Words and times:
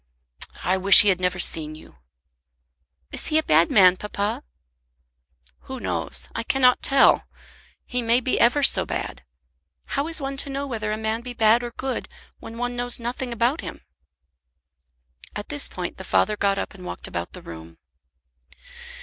"I 0.63 0.77
wish 0.77 1.03
he 1.03 1.09
had 1.09 1.19
never 1.21 1.37
seen 1.37 1.75
you." 1.75 1.97
"Is 3.11 3.27
he 3.27 3.37
a 3.37 3.43
bad 3.43 3.69
man, 3.69 3.97
papa?" 3.97 4.41
"Who 5.65 5.79
knows? 5.79 6.27
I 6.33 6.41
cannot 6.41 6.81
tell. 6.81 7.27
He 7.85 8.01
may 8.01 8.19
be 8.19 8.39
ever 8.39 8.63
so 8.63 8.83
bad. 8.83 9.23
How 9.93 10.07
is 10.07 10.19
one 10.19 10.37
to 10.37 10.49
know 10.49 10.65
whether 10.65 10.91
a 10.91 10.97
man 10.97 11.21
be 11.21 11.33
bad 11.33 11.61
or 11.61 11.69
good 11.69 12.07
when 12.39 12.57
one 12.57 12.75
knows 12.75 12.99
nothing 12.99 13.31
about 13.31 13.61
him?" 13.61 13.81
At 15.35 15.49
this 15.49 15.69
point 15.69 15.97
the 15.97 16.03
father 16.03 16.35
got 16.35 16.57
up 16.57 16.73
and 16.73 16.83
walked 16.83 17.07
about 17.07 17.33
the 17.33 17.43
room. 17.43 17.77